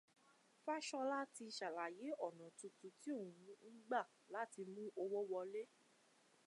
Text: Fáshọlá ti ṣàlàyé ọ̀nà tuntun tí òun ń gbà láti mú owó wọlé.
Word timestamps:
Fáshọlá 0.63 1.19
ti 1.33 1.45
ṣàlàyé 1.57 2.07
ọ̀nà 2.25 2.45
tuntun 2.57 2.91
tí 3.01 3.09
òun 3.17 3.33
ń 3.45 3.45
gbà 3.85 4.01
láti 4.33 4.61
mú 4.73 4.83
owó 5.01 5.19
wọlé. 5.31 5.61